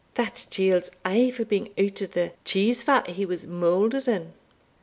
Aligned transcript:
That 0.15 0.47
chield's 0.49 0.89
aye 1.05 1.29
for 1.29 1.45
being 1.45 1.67
out 1.79 2.01
o' 2.01 2.07
the 2.07 2.33
cheese 2.43 2.81
fat 2.81 3.05
he 3.05 3.23
was 3.27 3.45
moulded 3.45 4.07
in. 4.07 4.33